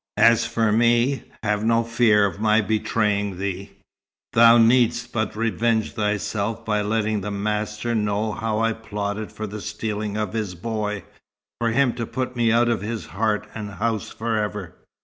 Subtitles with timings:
[0.17, 3.73] As for me, have no fear of my betraying thee.
[4.33, 9.61] Thou needst but revenge thyself by letting the master know how I plotted for the
[9.61, 11.03] stealing of his boy,
[11.59, 14.73] for him to put me out of his heart and house forever.